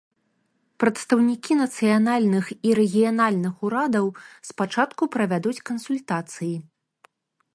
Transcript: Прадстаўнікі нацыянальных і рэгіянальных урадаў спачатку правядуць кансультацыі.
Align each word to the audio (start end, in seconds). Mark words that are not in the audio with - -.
Прадстаўнікі 0.83 1.57
нацыянальных 1.63 2.45
і 2.69 2.71
рэгіянальных 2.79 3.55
урадаў 3.67 4.05
спачатку 4.51 5.03
правядуць 5.17 5.57
кансультацыі. 5.71 6.53